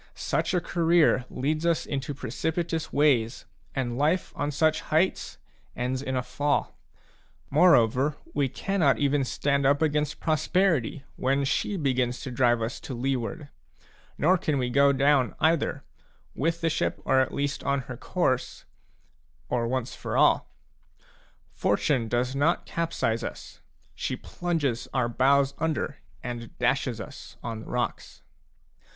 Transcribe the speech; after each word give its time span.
Such 0.15 0.55
a 0.55 0.59
career 0.61 1.25
leads 1.29 1.63
us 1.63 1.85
into 1.85 2.15
precipitous 2.15 2.91
ways, 2.91 3.45
and 3.75 3.99
life 3.99 4.33
on 4.35 4.49
such 4.49 4.81
heights 4.81 5.37
ends 5.75 6.01
in 6.01 6.15
a 6.15 6.23
fall. 6.23 6.75
More 7.51 7.75
over, 7.75 8.15
we 8.33 8.49
cannot 8.49 8.97
even 8.97 9.23
stand 9.23 9.63
up 9.63 9.79
against 9.79 10.19
prosperity 10.19 11.03
when 11.17 11.43
she 11.45 11.77
begins 11.77 12.19
to 12.21 12.31
drive 12.31 12.63
us 12.63 12.79
to 12.79 12.95
leeward; 12.95 13.49
nor 14.17 14.39
can 14.39 14.57
we 14.57 14.71
go 14.71 14.91
down, 14.91 15.35
either, 15.39 15.83
c 15.93 16.01
with 16.41 16.61
the 16.61 16.69
ship 16.71 16.99
at 17.05 17.31
least 17.31 17.63
on 17.63 17.81
her 17.81 17.95
course/ 17.95 18.65
or 19.49 19.67
once 19.67 19.93
for 19.93 20.17
all 20.17 20.51
a; 20.99 21.01
Fortune 21.51 22.07
does 22.07 22.35
not 22.35 22.65
capsize 22.65 23.23
us,— 23.23 23.61
she 23.93 24.15
plunges 24.15 24.87
our 24.95 25.07
bows 25.07 25.53
under 25.59 25.87
b 25.87 25.95
and 26.23 26.57
dashes 26.57 26.99
us 26.99 27.37
on 27.43 27.59
the 27.59 27.67
rocks. 27.67 28.23